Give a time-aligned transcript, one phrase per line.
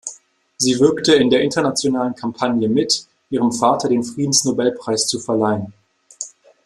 [0.57, 5.73] Sie wirkte in der internationalen Kampagne mit, ihrem Vater den Friedensnobelpreis zu verleihen.